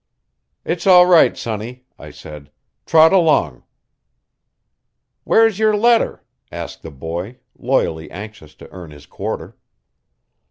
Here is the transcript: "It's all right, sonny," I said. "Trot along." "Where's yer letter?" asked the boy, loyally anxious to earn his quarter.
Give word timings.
"It's 0.65 0.87
all 0.87 1.05
right, 1.05 1.37
sonny," 1.37 1.85
I 1.99 2.09
said. 2.09 2.49
"Trot 2.87 3.13
along." 3.13 3.61
"Where's 5.25 5.59
yer 5.59 5.75
letter?" 5.75 6.23
asked 6.51 6.81
the 6.81 6.89
boy, 6.89 7.37
loyally 7.55 8.09
anxious 8.09 8.55
to 8.55 8.71
earn 8.71 8.89
his 8.89 9.05
quarter. 9.05 9.57